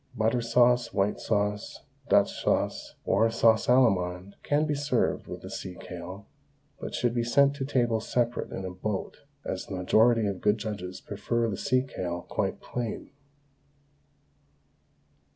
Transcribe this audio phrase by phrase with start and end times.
[0.15, 6.25] Butter sauce, white sauce, Dutch sauce, or sauce Allemande can be served with sea kale,
[6.79, 10.57] but should be sent to table separate in a boat, as the majority of good
[10.57, 13.11] judges prefer the sea kale quite plain.